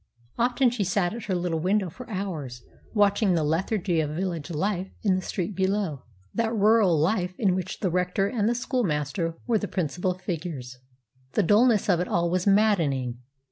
Often 0.39 0.71
she 0.71 0.83
sat 0.83 1.13
at 1.13 1.25
her 1.25 1.35
little 1.35 1.59
window 1.59 1.87
for 1.91 2.09
hours 2.09 2.63
watching 2.95 3.35
the 3.35 3.43
lethargy 3.43 3.99
of 3.99 4.09
village 4.09 4.49
life 4.49 4.87
in 5.03 5.13
the 5.15 5.21
street 5.21 5.55
below, 5.55 6.05
that 6.33 6.55
rural 6.55 6.97
life 6.97 7.35
in 7.37 7.53
which 7.53 7.81
the 7.81 7.91
rector 7.91 8.25
and 8.27 8.49
the 8.49 8.55
schoolmaster 8.55 9.35
were 9.45 9.59
the 9.59 9.67
principal 9.67 10.15
figures. 10.17 10.79
The 11.33 11.43
dullness 11.43 11.87
of 11.87 11.99
it 11.99 12.07
all 12.07 12.31
was 12.31 12.47
maddening. 12.47 13.19